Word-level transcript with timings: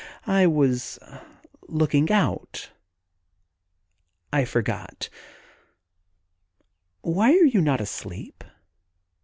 'I 0.25 0.47
was 0.47 0.97
looking 1.67 2.11
out... 2.11 2.71
I 4.33 4.45
forgot.... 4.45 5.09
Why 7.01 7.29
are 7.33 7.45
you 7.45 7.61
not 7.61 7.79
asleep?' 7.81 8.43